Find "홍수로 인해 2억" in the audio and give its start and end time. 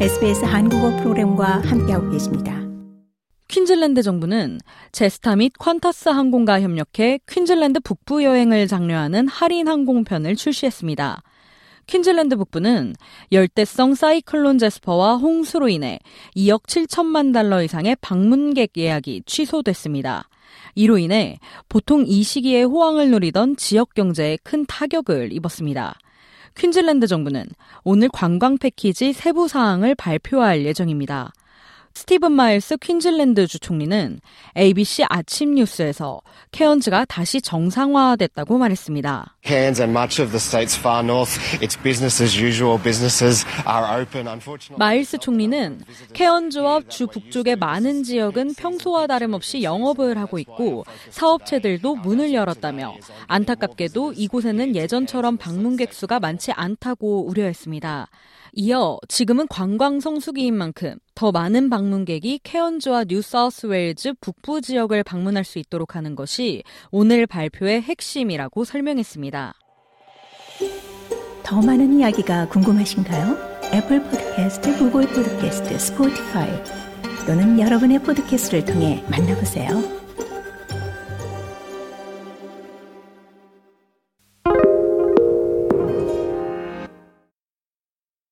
15.16-16.64